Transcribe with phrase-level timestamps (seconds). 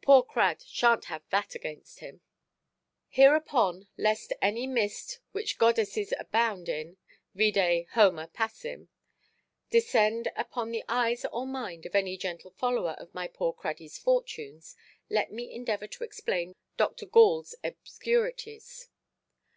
[0.00, 2.20] Poor Crad shanʼt have that against him".
[3.08, 6.98] Hereupon, lest any mist (which goddesses abound in,
[7.34, 8.90] vide Homer passim)
[9.70, 14.76] descend upon the eyes or mind of any gentle follower of my poor Craddyʼs fortunes,
[15.10, 17.04] let me endeavour to explain Dr.
[17.04, 18.88] Gallʼs obscurities.